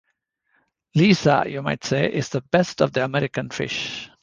[0.95, 4.09] Lisa, you might say, is the best of the American fish.